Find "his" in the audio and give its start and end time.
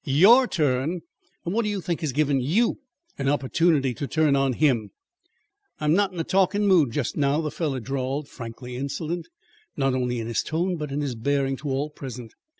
10.25-10.41, 11.01-11.13